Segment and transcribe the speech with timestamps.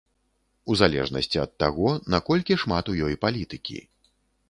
[0.69, 3.79] У залежнасці ад таго наколькі шмат у ёй палітыкі.